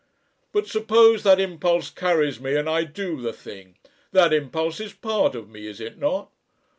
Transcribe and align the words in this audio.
But 0.51 0.65
suppose 0.65 1.21
that 1.21 1.39
impulse 1.39 1.91
carries 1.91 2.39
me 2.39 2.55
and 2.55 2.67
I 2.67 2.85
do 2.85 3.21
the 3.21 3.31
thing 3.31 3.77
that 4.13 4.33
impulse 4.33 4.79
is 4.79 4.93
part 4.93 5.35
of 5.35 5.47
me, 5.47 5.67
is 5.67 5.79
it 5.79 5.99
not? 5.99 6.31